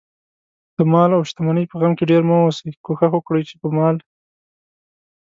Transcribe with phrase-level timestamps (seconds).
[0.77, 3.95] دمال اوشتمنۍ په غم کې ډېر مه اوسئ، کوښښ وکړئ، چې په مال